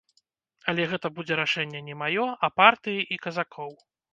Але 0.73 0.87
гэта 0.93 1.11
будзе 1.17 1.37
рашэнне 1.41 1.81
не 1.91 1.95
маё, 2.01 2.25
а 2.47 2.51
партыі 2.63 3.07
і 3.17 3.23
казакоў. 3.29 3.71